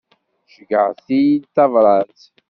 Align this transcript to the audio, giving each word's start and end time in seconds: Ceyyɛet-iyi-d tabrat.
Ceyyɛet-iyi-d 0.53 1.45
tabrat. 1.55 2.19